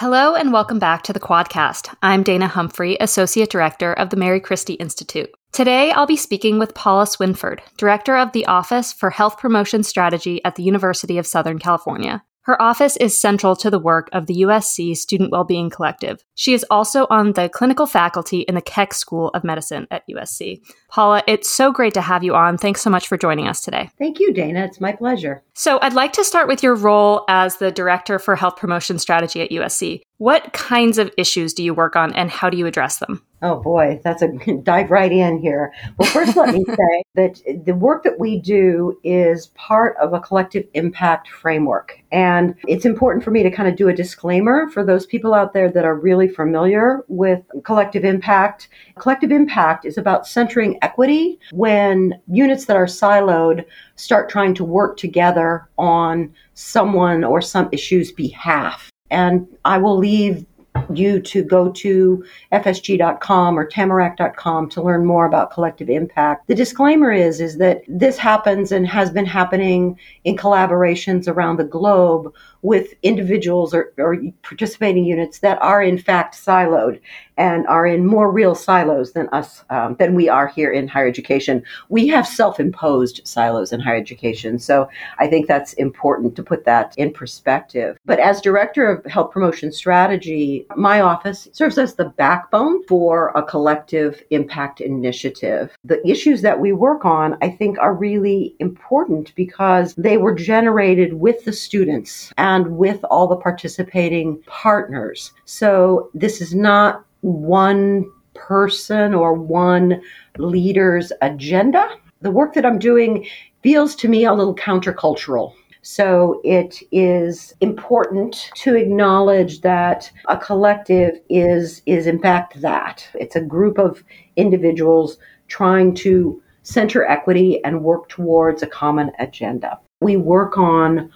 [0.00, 1.94] Hello and welcome back to the Quadcast.
[2.02, 5.28] I'm Dana Humphrey, Associate Director of the Mary Christie Institute.
[5.52, 10.42] Today, I'll be speaking with Paula Swinford, Director of the Office for Health Promotion Strategy
[10.42, 12.24] at the University of Southern California.
[12.42, 16.24] Her office is central to the work of the USC Student Wellbeing Collective.
[16.34, 20.60] She is also on the clinical faculty in the Keck School of Medicine at USC.
[20.88, 22.56] Paula, it's so great to have you on.
[22.56, 23.90] Thanks so much for joining us today.
[23.98, 24.64] Thank you, Dana.
[24.64, 25.42] It's my pleasure.
[25.54, 29.42] So, I'd like to start with your role as the Director for Health Promotion Strategy
[29.42, 30.00] at USC.
[30.20, 33.22] What kinds of issues do you work on and how do you address them?
[33.40, 34.28] Oh boy, that's a
[34.62, 35.72] dive right in here.
[35.96, 40.20] Well, first, let me say that the work that we do is part of a
[40.20, 41.98] collective impact framework.
[42.12, 45.54] And it's important for me to kind of do a disclaimer for those people out
[45.54, 48.68] there that are really familiar with collective impact.
[48.98, 53.64] Collective impact is about centering equity when units that are siloed
[53.96, 58.90] start trying to work together on someone or some issue's behalf.
[59.10, 60.46] And I will leave
[60.92, 66.46] you to go to fsg.com or tamarack.com to learn more about collective impact.
[66.46, 71.64] The disclaimer is is that this happens and has been happening in collaborations around the
[71.64, 77.00] globe with individuals or, or participating units that are in fact siloed
[77.36, 81.08] and are in more real silos than us um, than we are here in higher
[81.08, 81.62] education.
[81.88, 86.94] We have self-imposed silos in higher education, so I think that's important to put that
[86.98, 87.96] in perspective.
[88.04, 93.42] But as director of health promotion strategy, my office serves as the backbone for a
[93.42, 95.74] collective impact initiative.
[95.84, 101.14] The issues that we work on, I think, are really important because they were generated
[101.14, 105.32] with the students and with all the participating partners.
[105.44, 110.02] So this is not one person or one
[110.36, 111.88] leader's agenda.
[112.22, 113.26] The work that I'm doing
[113.62, 115.52] feels to me a little countercultural.
[115.82, 123.08] So it is important to acknowledge that a collective is is in fact that.
[123.14, 124.02] It's a group of
[124.36, 129.78] individuals trying to center equity and work towards a common agenda.
[130.00, 131.10] We work on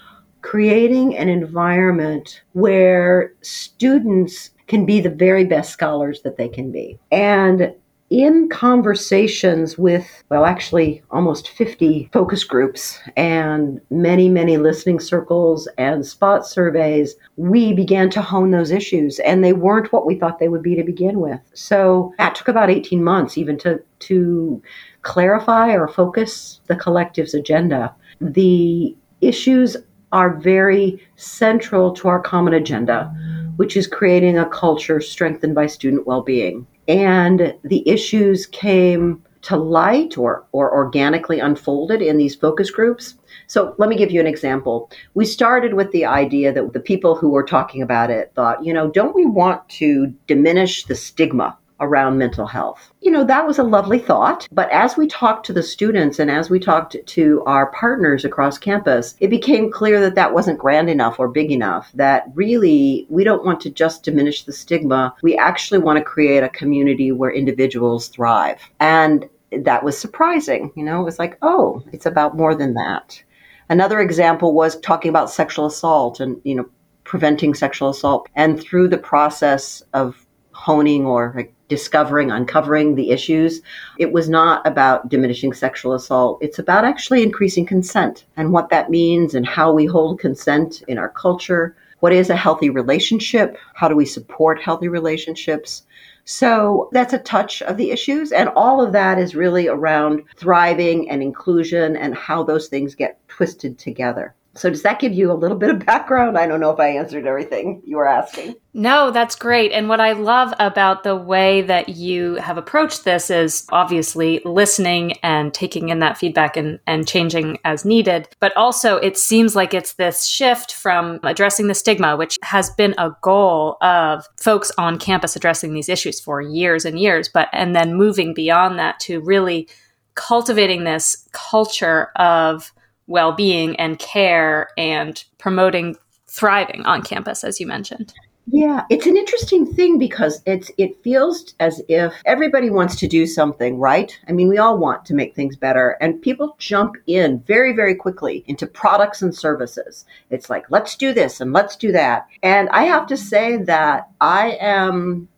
[0.45, 6.99] creating an environment where students can be the very best scholars that they can be.
[7.11, 7.75] And
[8.11, 16.05] in conversations with, well, actually almost 50 focus groups and many, many listening circles and
[16.05, 20.51] spot surveys, we began to hone those issues and they weren't what we thought they
[20.51, 21.41] would be to begin with.
[21.55, 24.63] So that took about 18 months even to, to
[25.01, 27.95] clarify or focus the collective's agenda.
[28.21, 29.79] The issues
[30.15, 33.13] are very central to our common agenda,
[33.57, 36.67] which is creating a culture strengthened by student well being.
[36.87, 43.17] And the issues came to light or, or organically unfolded in these focus groups.
[43.49, 44.89] So let me give you an example.
[45.15, 48.73] We started with the idea that the people who were talking about it thought, you
[48.73, 52.93] know, don't we want to diminish the stigma around mental health.
[53.01, 54.49] You know, that was a lovely thought.
[54.51, 58.59] But as we talked to the students and as we talked to our partners across
[58.59, 63.25] campus, it became clear that that wasn't grand enough or big enough, that really we
[63.25, 65.15] don't want to just diminish the stigma.
[65.23, 68.61] We actually want to create a community where individuals thrive.
[68.81, 70.73] And that was surprising.
[70.75, 73.23] You know, it was like, oh, it's about more than that.
[73.69, 76.69] Another example was talking about sexual assault and, you know,
[77.05, 78.29] preventing sexual assault.
[78.35, 83.63] And through the process of honing or like discovering, uncovering the issues.
[83.99, 86.39] It was not about diminishing sexual assault.
[86.41, 90.99] It's about actually increasing consent and what that means and how we hold consent in
[90.99, 91.77] our culture.
[92.01, 93.57] What is a healthy relationship?
[93.75, 95.85] How do we support healthy relationships?
[96.27, 98.33] So that's a touch of the issues.
[98.33, 103.27] And all of that is really around thriving and inclusion and how those things get
[103.29, 104.35] twisted together.
[104.57, 106.39] So, does that give you a little bit of background?
[106.39, 108.55] I don't know if I answered everything you were asking.
[108.73, 109.73] No, that's great.
[109.73, 115.13] And what I love about the way that you have approached this is obviously listening
[115.23, 118.29] and taking in that feedback and, and changing as needed.
[118.41, 122.95] But also, it seems like it's this shift from addressing the stigma, which has been
[122.99, 127.77] a goal of folks on campus addressing these issues for years and years, but and
[127.77, 129.69] then moving beyond that to really
[130.15, 132.73] cultivating this culture of
[133.07, 135.97] well being and care and promoting
[136.27, 138.15] thriving on campus, as you mentioned.
[138.47, 143.27] Yeah, it's an interesting thing because it's it feels as if everybody wants to do
[143.27, 144.19] something, right?
[144.29, 147.95] I mean, we all want to make things better and people jump in very very
[147.95, 150.05] quickly into products and services.
[150.29, 152.27] It's like, let's do this and let's do that.
[152.43, 155.29] And I have to say that I am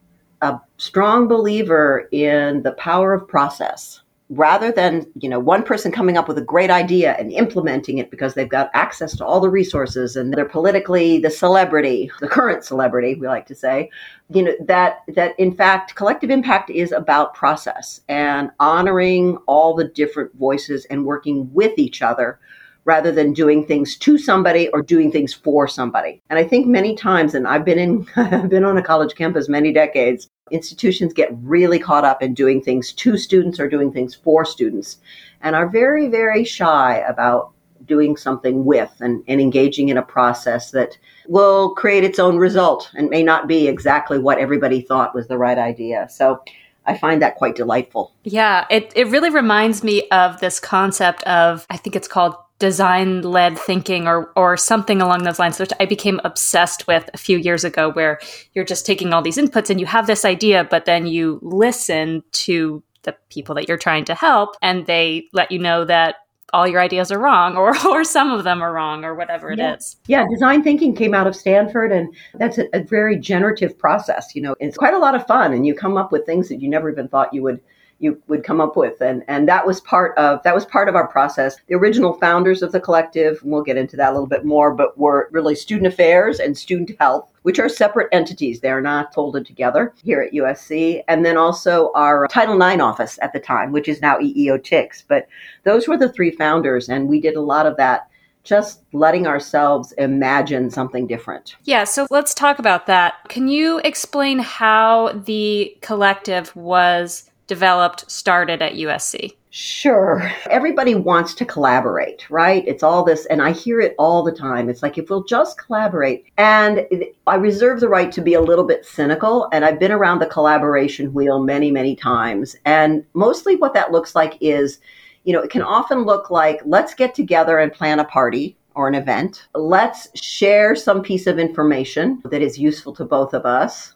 [0.43, 6.17] a strong believer in the power of process rather than you know one person coming
[6.17, 9.49] up with a great idea and implementing it because they've got access to all the
[9.49, 13.89] resources and they're politically the celebrity the current celebrity we like to say
[14.31, 19.85] you know that that in fact collective impact is about process and honoring all the
[19.85, 22.41] different voices and working with each other
[22.87, 26.23] rather than doing things to somebody or doing things for somebody.
[26.31, 29.49] And I think many times, and I've been in, I've been on a college campus
[29.49, 34.15] many decades, institutions get really caught up in doing things to students or doing things
[34.15, 34.99] for students
[35.41, 37.51] and are very, very shy about
[37.85, 40.97] doing something with and, and engaging in a process that
[41.27, 45.37] will create its own result and may not be exactly what everybody thought was the
[45.37, 46.09] right idea.
[46.09, 46.41] So
[46.85, 48.13] I find that quite delightful.
[48.23, 53.23] Yeah, it, it really reminds me of this concept of, I think it's called design
[53.23, 57.37] led thinking or or something along those lines which I became obsessed with a few
[57.39, 58.19] years ago where
[58.55, 62.23] you're just taking all these inputs and you have this idea but then you listen
[62.33, 66.17] to the people that you're trying to help and they let you know that
[66.53, 69.59] all your ideas are wrong or or some of them are wrong or whatever it
[69.59, 69.75] yeah.
[69.75, 69.97] is.
[70.07, 70.27] yeah.
[70.31, 74.35] design thinking came out of Stanford and that's a, a very generative process.
[74.35, 76.61] You know, it's quite a lot of fun and you come up with things that
[76.61, 77.61] you never even thought you would
[77.99, 79.01] you would come up with.
[79.01, 81.57] And and that was part of that was part of our process.
[81.67, 84.75] The original founders of the collective and we'll get into that a little bit more
[84.75, 88.61] but were really student affairs and student health which are separate entities.
[88.61, 93.33] They're not folded together here at usc and then also our title ix office at
[93.33, 95.29] the time which is now EEO-TIX but
[95.65, 98.09] those were the three founders and we did a lot of that
[98.47, 101.57] just letting ourselves imagine something different.
[101.65, 103.15] Yeah, so let's talk about that.
[103.29, 109.33] Can you explain how the collective was developed started at USC?
[109.51, 110.31] Sure.
[110.51, 112.63] Everybody wants to collaborate, right?
[112.67, 114.69] It's all this, and I hear it all the time.
[114.69, 116.27] It's like, if we'll just collaborate.
[116.37, 116.87] And
[117.27, 120.27] I reserve the right to be a little bit cynical, and I've been around the
[120.27, 122.55] collaboration wheel many, many times.
[122.67, 124.79] And mostly what that looks like is,
[125.25, 128.89] you know, it can often look like, let's get together and plan a party or
[128.89, 129.49] an event.
[129.55, 133.95] Let's share some piece of information that is useful to both of us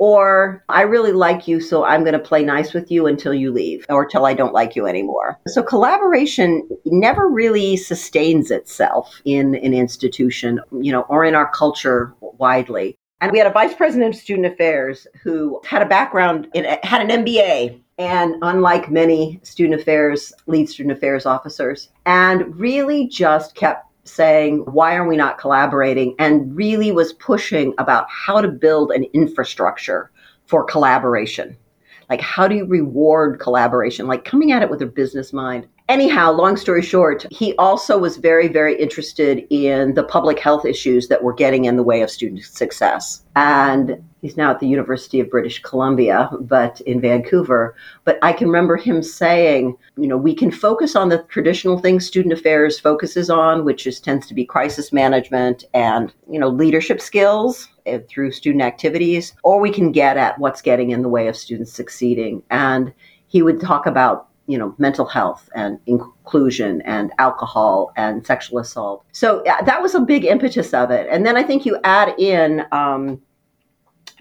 [0.00, 3.52] or I really like you, so I'm going to play nice with you until you
[3.52, 5.38] leave or till I don't like you anymore.
[5.46, 12.14] So collaboration never really sustains itself in an institution, you know, or in our culture
[12.20, 12.96] widely.
[13.20, 17.02] And we had a vice president of student affairs who had a background in, had
[17.02, 23.84] an MBA and unlike many student affairs, lead student affairs officers, and really just kept
[24.04, 26.14] saying, why are we not collaborating?
[26.18, 30.10] And really was pushing about how to build an infrastructure
[30.46, 31.56] for collaboration.
[32.08, 34.06] Like, how do you reward collaboration?
[34.08, 35.68] Like, coming at it with a business mind.
[35.90, 41.08] Anyhow, long story short, he also was very, very interested in the public health issues
[41.08, 43.22] that were getting in the way of student success.
[43.34, 47.74] And he's now at the University of British Columbia, but in Vancouver.
[48.04, 52.06] But I can remember him saying, you know, we can focus on the traditional things
[52.06, 57.00] student affairs focuses on, which is tends to be crisis management and, you know, leadership
[57.00, 61.26] skills eh, through student activities, or we can get at what's getting in the way
[61.26, 62.44] of students succeeding.
[62.48, 62.94] And
[63.26, 69.04] he would talk about you know mental health and inclusion and alcohol and sexual assault.
[69.12, 71.06] So that was a big impetus of it.
[71.10, 73.20] And then i think you add in um,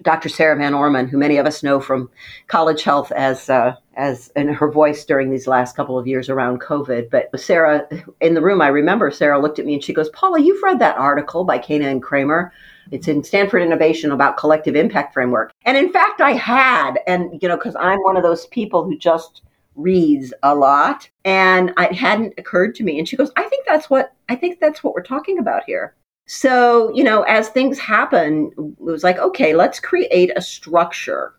[0.03, 2.09] dr sarah van orman who many of us know from
[2.47, 6.61] college health as uh, as in her voice during these last couple of years around
[6.61, 7.09] covid.
[7.09, 7.87] But sarah
[8.21, 10.79] in the room i remember sarah looked at me and she goes paula you've read
[10.79, 12.53] that article by Kania and kramer.
[12.91, 15.53] It's in Stanford Innovation about collective impact framework.
[15.63, 18.97] And in fact, I had, and you know, because I'm one of those people who
[18.97, 19.43] just
[19.79, 23.89] reads a lot and it hadn't occurred to me and she goes i think that's
[23.89, 25.95] what i think that's what we're talking about here
[26.25, 31.33] so you know as things happen it was like okay let's create a structure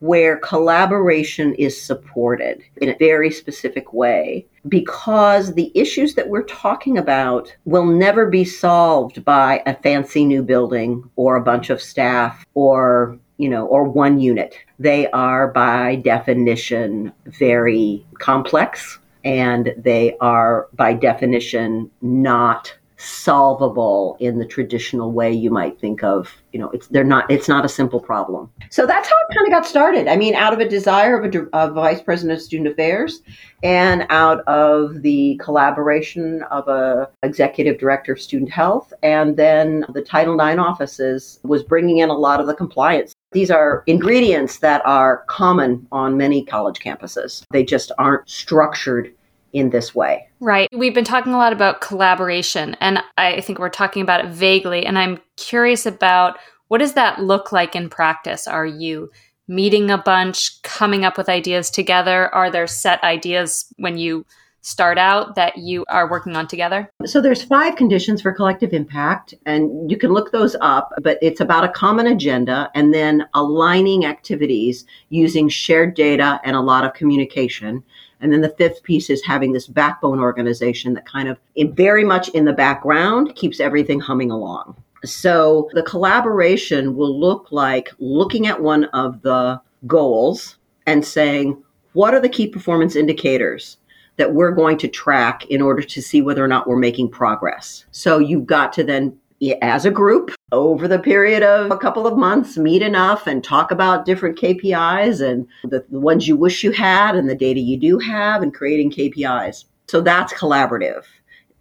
[0.00, 6.98] where collaboration is supported in a very specific way because the issues that we're talking
[6.98, 12.44] about will never be solved by a fancy new building or a bunch of staff
[12.54, 14.56] or you know, or one unit.
[14.82, 24.44] They are by definition very complex and they are by definition not solvable in the
[24.44, 26.32] traditional way you might think of.
[26.52, 28.50] You know it's they're not it's not a simple problem.
[28.70, 30.08] So that's how it kind of got started.
[30.08, 33.22] I mean out of a desire of a, a vice president of student affairs
[33.62, 40.02] and out of the collaboration of a executive director of student health and then the
[40.02, 44.82] title ix offices was bringing in a lot of the compliance these are ingredients that
[44.84, 49.12] are common on many college campuses they just aren't structured
[49.52, 50.26] in this way.
[50.40, 50.68] Right.
[50.72, 54.86] We've been talking a lot about collaboration, and I think we're talking about it vaguely.
[54.86, 58.48] And I'm curious about what does that look like in practice?
[58.48, 59.10] Are you
[59.48, 62.34] meeting a bunch, coming up with ideas together?
[62.34, 64.24] Are there set ideas when you
[64.62, 66.88] start out that you are working on together?
[67.04, 71.40] So there's five conditions for collective impact and you can look those up, but it's
[71.40, 76.94] about a common agenda and then aligning activities using shared data and a lot of
[76.94, 77.82] communication.
[78.20, 81.38] And then the fifth piece is having this backbone organization that kind of
[81.74, 84.76] very much in the background keeps everything humming along.
[85.04, 91.60] So the collaboration will look like looking at one of the goals and saying,
[91.94, 93.76] what are the key performance indicators
[94.16, 97.84] that we're going to track in order to see whether or not we're making progress?
[97.90, 99.18] So you've got to then
[99.60, 103.70] as a group over the period of a couple of months meet enough and talk
[103.70, 107.76] about different KPIs and the, the, ones you wish you had and the data you
[107.76, 109.64] do have and creating KPIs.
[109.88, 111.04] So that's collaborative.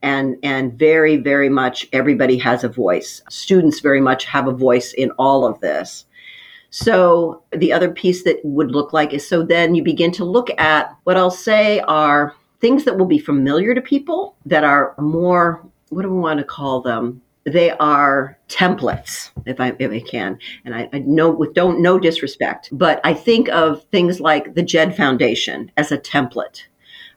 [0.04, 3.22] And, and very, very much everybody has a voice.
[3.30, 6.06] Students very much have a voice in all of this.
[6.70, 10.50] So the other piece that would look like is so then you begin to look
[10.60, 15.66] at what I'll say are things that will be familiar to people that are more,
[15.90, 17.22] what do we want to call them?
[17.44, 21.98] they are templates, if I if I can, and I, I know with don't no
[21.98, 26.64] disrespect, but I think of things like the JED Foundation as a template.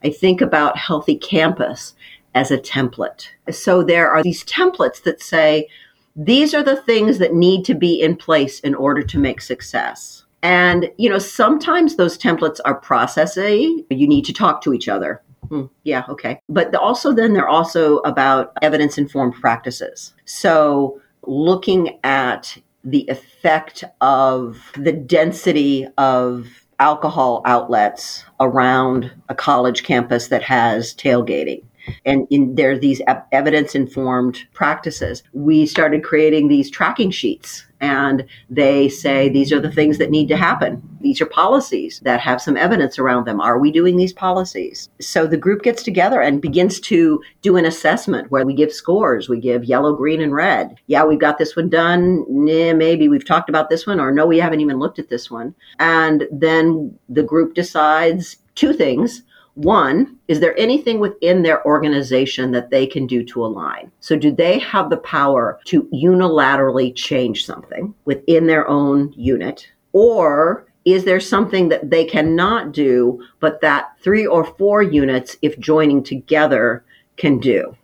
[0.02, 1.94] I think about Healthy Campus
[2.34, 3.28] as a template.
[3.50, 5.68] So there are these templates that say
[6.16, 10.24] these are the things that need to be in place in order to make success.
[10.42, 13.84] And you know, sometimes those templates are processy.
[13.90, 15.22] You need to talk to each other.
[15.48, 16.40] Mm, yeah, okay.
[16.48, 20.14] But also, then they're also about evidence informed practices.
[20.24, 26.48] So, looking at the effect of the density of
[26.78, 31.62] alcohol outlets around a college campus that has tailgating
[32.04, 33.00] and in there are these
[33.32, 35.22] evidence informed practices.
[35.32, 40.28] We started creating these tracking sheets and they say these are the things that need
[40.28, 40.82] to happen.
[41.02, 43.42] These are policies that have some evidence around them.
[43.42, 44.88] Are we doing these policies?
[45.02, 49.28] So the group gets together and begins to do an assessment where we give scores.
[49.28, 50.76] We give yellow, green, and red.
[50.86, 52.24] Yeah, we've got this one done.
[52.26, 55.30] Nah, maybe we've talked about this one, or no, we haven't even looked at this
[55.30, 55.54] one.
[55.78, 59.22] And then the group decides two things
[59.54, 63.90] one, is there anything within their organization that they can do to align?
[64.00, 69.68] So, do they have the power to unilaterally change something within their own unit?
[69.92, 75.58] Or is there something that they cannot do, but that three or four units, if
[75.58, 76.84] joining together,
[77.16, 77.76] can do?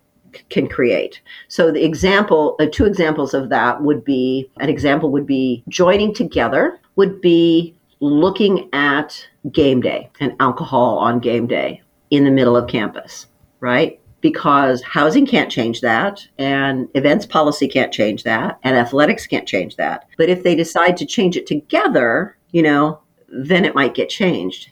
[0.48, 1.20] can create.
[1.48, 6.14] So the example, uh, two examples of that would be an example would be joining
[6.14, 12.56] together would be looking at game day and alcohol on game day in the middle
[12.56, 13.26] of campus,
[13.60, 14.00] right?
[14.20, 19.76] Because housing can't change that, and events policy can't change that, and athletics can't change
[19.76, 20.06] that.
[20.18, 24.70] But if they decide to change it together, you know, then it might get changed.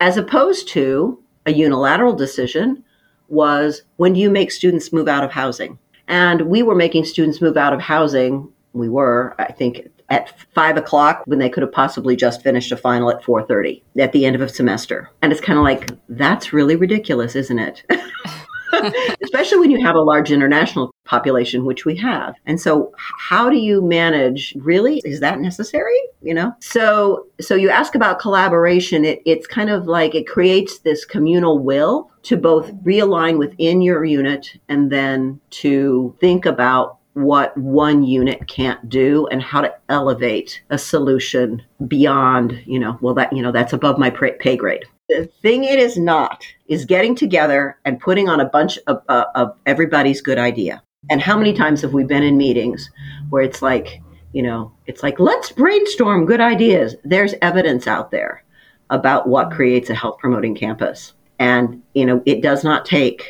[0.00, 2.84] As opposed to a unilateral decision
[3.28, 5.78] was when do you make students move out of housing?
[6.08, 8.52] And we were making students move out of housing.
[8.72, 12.76] We were, I think, at five o'clock when they could have possibly just finished a
[12.76, 15.08] final at 4.30 at the end of a semester.
[15.22, 17.84] And it's kind of like that's really ridiculous isn't it?
[19.22, 22.34] Especially when you have a large international population which we have.
[22.46, 25.00] And so how do you manage really?
[25.04, 25.98] Is that necessary?
[26.22, 26.52] You know?
[26.60, 31.58] So so you ask about collaboration it, it's kind of like it creates this communal
[31.58, 38.46] will to both realign within your unit and then to think about what one unit
[38.46, 43.52] can't do and how to elevate a solution beyond, you know, well, that, you know,
[43.52, 44.84] that's above my pay grade.
[45.08, 49.24] The thing it is not is getting together and putting on a bunch of, uh,
[49.34, 50.82] of everybody's good idea.
[51.10, 52.90] And how many times have we been in meetings
[53.30, 54.00] where it's like,
[54.32, 56.94] you know, it's like, let's brainstorm good ideas.
[57.04, 58.44] There's evidence out there
[58.90, 61.14] about what creates a health promoting campus.
[61.38, 63.24] And, you know, it does not take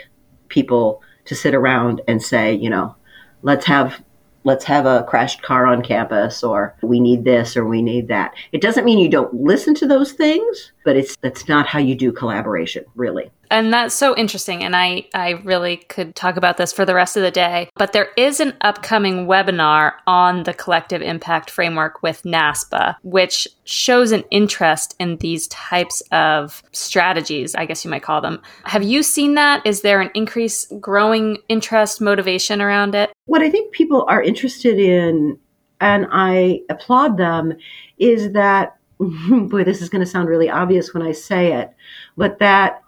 [0.48, 2.96] people to sit around and say, you know,
[3.42, 4.02] let's have
[4.44, 8.32] let's have a crashed car on campus or we need this or we need that.
[8.52, 11.94] It doesn't mean you don't listen to those things, but it's that's not how you
[11.94, 13.30] do collaboration, really.
[13.50, 14.62] And that's so interesting.
[14.62, 17.68] And I, I really could talk about this for the rest of the day.
[17.74, 24.12] But there is an upcoming webinar on the collective impact framework with NASPA, which shows
[24.12, 28.40] an interest in these types of strategies, I guess you might call them.
[28.64, 29.66] Have you seen that?
[29.66, 33.10] Is there an increase, growing interest, motivation around it?
[33.26, 35.38] What I think people are interested in,
[35.80, 37.54] and I applaud them,
[37.98, 38.76] is that
[39.48, 41.70] boy, this is going to sound really obvious when I say it,
[42.16, 42.82] but that,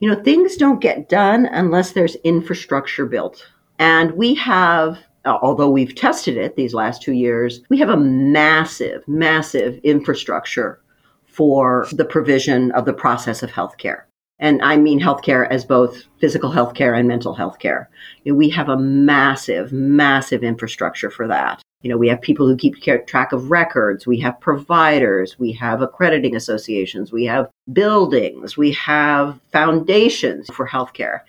[0.00, 3.46] you know, things don't get done unless there's infrastructure built.
[3.78, 9.06] And we have, although we've tested it these last two years, we have a massive,
[9.06, 10.80] massive infrastructure
[11.24, 14.02] for the provision of the process of healthcare.
[14.40, 17.86] And I mean healthcare as both physical healthcare and mental healthcare.
[18.26, 21.62] We have a massive, massive infrastructure for that.
[21.84, 24.06] You know, we have people who keep track of records.
[24.06, 25.38] We have providers.
[25.38, 27.12] We have accrediting associations.
[27.12, 28.56] We have buildings.
[28.56, 31.20] We have foundations for healthcare.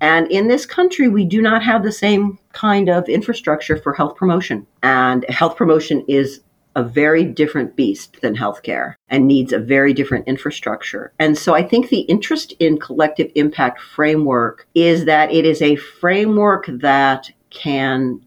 [0.00, 4.16] And in this country, we do not have the same kind of infrastructure for health
[4.16, 4.66] promotion.
[4.82, 6.40] And health promotion is
[6.74, 11.12] a very different beast than healthcare and needs a very different infrastructure.
[11.20, 15.76] And so I think the interest in collective impact framework is that it is a
[15.76, 18.20] framework that can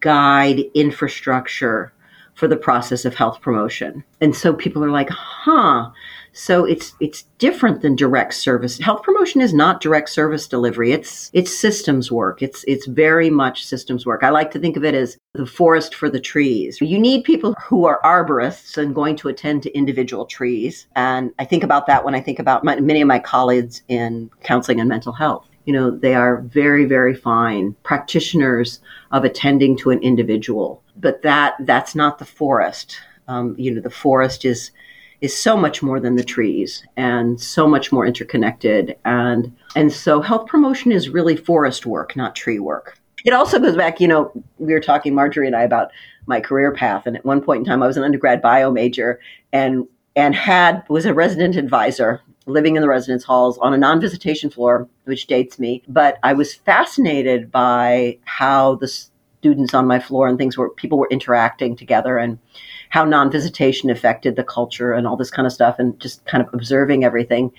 [0.00, 1.92] guide infrastructure
[2.38, 4.04] for the process of health promotion.
[4.20, 5.90] And so people are like, huh.
[6.32, 8.78] So it's it's different than direct service.
[8.78, 10.92] Health promotion is not direct service delivery.
[10.92, 12.40] It's it's systems work.
[12.40, 14.22] It's it's very much systems work.
[14.22, 16.80] I like to think of it as the forest for the trees.
[16.80, 20.86] You need people who are arborists and going to attend to individual trees.
[20.94, 24.30] And I think about that when I think about my, many of my colleagues in
[24.44, 28.80] counseling and mental health you know, they are very, very fine practitioners
[29.12, 30.82] of attending to an individual.
[30.96, 32.98] But that that's not the forest.
[33.28, 34.70] Um, you know, the forest is
[35.20, 38.96] is so much more than the trees and so much more interconnected.
[39.04, 42.98] And and so health promotion is really forest work, not tree work.
[43.24, 45.90] It also goes back, you know, we were talking, Marjorie and I, about
[46.26, 47.06] my career path.
[47.06, 49.20] And at one point in time, I was an undergrad bio major
[49.52, 54.00] and and had was a resident advisor living in the residence halls on a non
[54.00, 55.82] visitation floor, which dates me.
[55.88, 60.98] But I was fascinated by how the students on my floor and things were, people
[60.98, 62.38] were interacting together and
[62.90, 66.42] how non visitation affected the culture and all this kind of stuff and just kind
[66.42, 67.52] of observing everything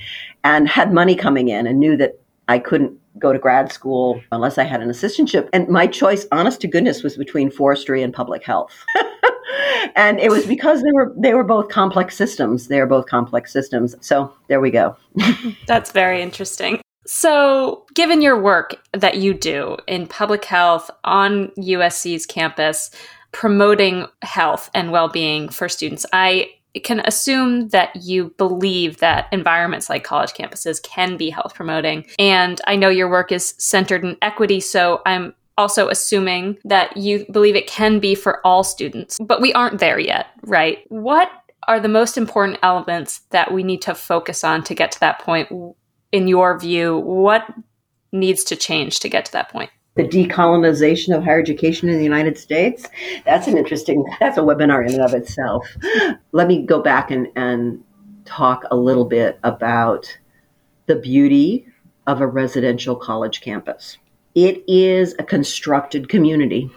[0.44, 4.58] and had money coming in and knew that I couldn't go to grad school unless
[4.58, 5.50] I had an assistantship.
[5.54, 8.86] And my choice, honest to goodness, was between forestry and public health.
[9.96, 12.68] and it was because they were they were both complex systems.
[12.68, 13.96] They are both complex systems.
[14.02, 14.96] So there we go.
[15.68, 16.82] That's very interesting.
[17.12, 22.92] So, given your work that you do in public health on USC's campus,
[23.32, 26.52] promoting health and well being for students, I
[26.84, 32.06] can assume that you believe that environments like college campuses can be health promoting.
[32.20, 37.26] And I know your work is centered in equity, so I'm also assuming that you
[37.32, 40.80] believe it can be for all students, but we aren't there yet, right?
[40.88, 41.30] What
[41.68, 45.20] are the most important elements that we need to focus on to get to that
[45.20, 45.50] point?
[46.12, 47.46] In your view, what
[48.12, 49.70] needs to change to get to that point?
[49.96, 52.88] The decolonization of higher education in the United States.
[53.26, 55.68] That's an interesting, that's a webinar in and of itself.
[56.32, 57.84] Let me go back and, and
[58.24, 60.18] talk a little bit about
[60.86, 61.68] the beauty
[62.08, 63.98] of a residential college campus.
[64.40, 66.70] It is a constructed community.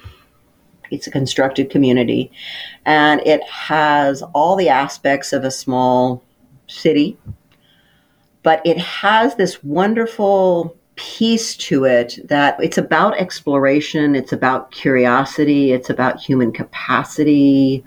[0.90, 2.32] It's a constructed community,
[2.84, 6.24] and it has all the aspects of a small
[6.66, 7.16] city,
[8.42, 15.70] but it has this wonderful piece to it that it's about exploration, it's about curiosity,
[15.70, 17.84] it's about human capacity,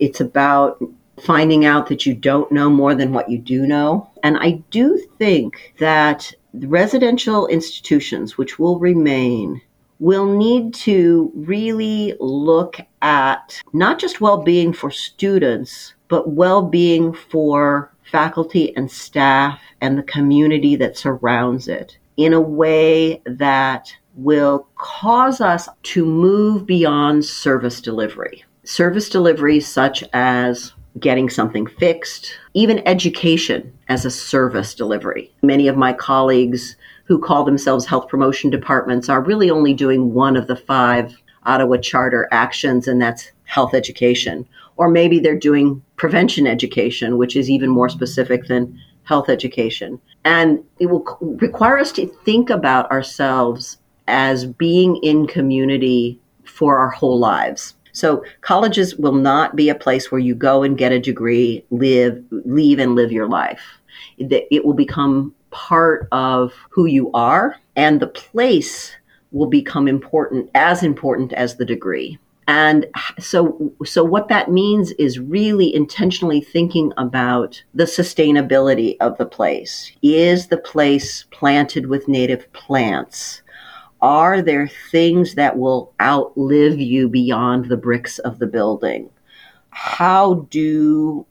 [0.00, 0.82] it's about
[1.20, 4.08] finding out that you don't know more than what you do know.
[4.22, 6.32] And I do think that
[6.66, 9.60] residential institutions, which will remain,
[9.98, 17.12] will need to really look at not just well being for students, but well being
[17.12, 24.66] for faculty and staff and the community that surrounds it in a way that will
[24.76, 28.44] cause us to move beyond service delivery.
[28.64, 35.32] Service delivery, such as getting something fixed, even education as a service delivery.
[35.42, 40.36] Many of my colleagues who call themselves health promotion departments are really only doing one
[40.36, 44.46] of the five Ottawa Charter actions, and that's health education.
[44.76, 49.98] Or maybe they're doing prevention education, which is even more specific than health education.
[50.24, 56.90] And it will require us to think about ourselves as being in community for our
[56.90, 57.74] whole lives.
[57.98, 62.22] So colleges will not be a place where you go and get a degree, live,
[62.30, 63.80] leave and live your life.
[64.18, 68.94] It will become part of who you are, and the place
[69.32, 72.20] will become important, as important as the degree.
[72.46, 72.86] And
[73.18, 79.90] so, so what that means is really intentionally thinking about the sustainability of the place.
[80.02, 83.42] Is the place planted with native plants?
[84.00, 89.10] Are there things that will outlive you beyond the bricks of the building?
[89.70, 91.26] How do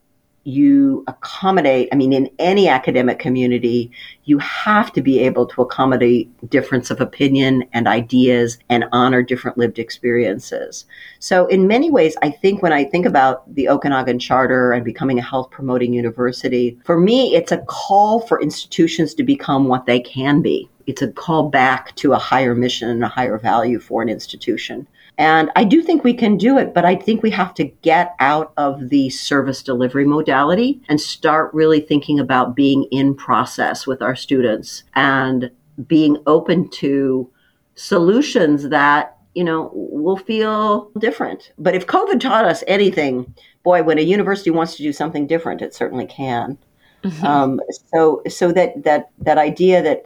[0.48, 3.92] you accommodate, I mean, in any academic community,
[4.24, 9.58] you have to be able to accommodate difference of opinion and ideas and honor different
[9.58, 10.86] lived experiences.
[11.20, 15.20] So, in many ways, I think when I think about the Okanagan Charter and becoming
[15.20, 20.00] a health promoting university, for me, it's a call for institutions to become what they
[20.00, 20.70] can be.
[20.88, 24.88] It's a call back to a higher mission and a higher value for an institution.
[25.18, 28.16] And I do think we can do it, but I think we have to get
[28.20, 34.02] out of the service delivery modality and start really thinking about being in process with
[34.02, 35.50] our students and
[35.88, 37.30] being open to
[37.74, 41.52] solutions that, you know, will feel different.
[41.58, 45.64] But if COVID taught us anything, boy, when a university wants to do something different,
[45.64, 46.60] it certainly can.
[47.04, 47.26] Mm-hmm.
[47.26, 47.62] Um,
[47.94, 50.06] so, so that that that idea that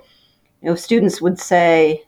[0.62, 2.04] you know students would say,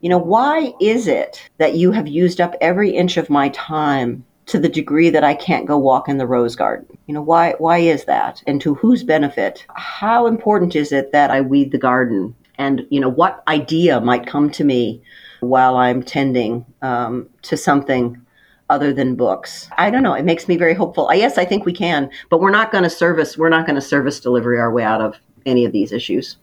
[0.00, 4.24] you know, why is it that you have used up every inch of my time
[4.46, 6.98] to the degree that I can't go walk in the rose garden?
[7.06, 8.42] You know, why why is that?
[8.46, 9.64] And to whose benefit?
[9.74, 12.34] How important is it that I weed the garden?
[12.58, 15.02] And you know, what idea might come to me
[15.40, 18.20] while I'm tending um, to something
[18.70, 19.68] other than books.
[19.76, 20.14] I don't know.
[20.14, 21.08] It makes me very hopeful.
[21.08, 23.36] I, Yes, I think we can, but we're not going to service.
[23.36, 26.38] We're not going to service delivery our way out of any of these issues.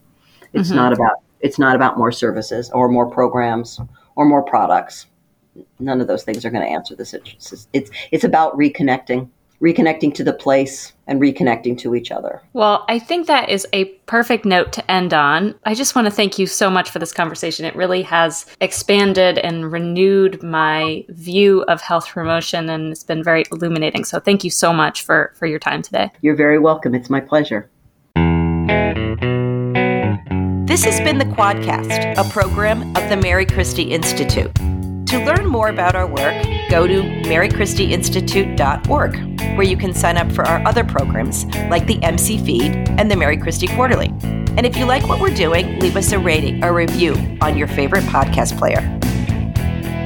[0.52, 0.76] It's mm-hmm.
[0.76, 3.80] not about it's not about more services or more programs
[4.16, 5.06] or more products.
[5.78, 7.14] None of those things are going to answer this.
[7.14, 9.28] It's, it's, it's about reconnecting,
[9.60, 12.40] reconnecting to the place and reconnecting to each other.
[12.52, 15.54] Well, I think that is a perfect note to end on.
[15.64, 17.64] I just want to thank you so much for this conversation.
[17.64, 23.44] It really has expanded and renewed my view of health promotion and it's been very
[23.50, 24.04] illuminating.
[24.04, 26.10] So thank you so much for for your time today.
[26.20, 26.94] You're very welcome.
[26.94, 27.68] It's my pleasure.
[30.70, 34.54] This has been the Quadcast, a program of the Mary Christie Institute.
[34.54, 40.46] To learn more about our work, go to marychristieinstitute.org, where you can sign up for
[40.46, 44.12] our other programs like the MC Feed and the Mary Christie Quarterly.
[44.22, 47.66] And if you like what we're doing, leave us a rating or review on your
[47.66, 48.82] favorite podcast player.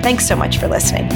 [0.02, 1.10] Thanks so much for listening.